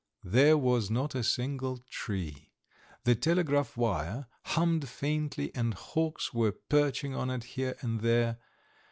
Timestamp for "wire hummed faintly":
3.77-5.53